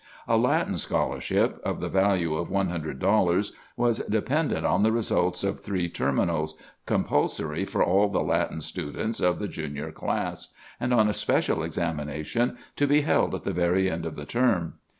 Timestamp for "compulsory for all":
6.87-8.09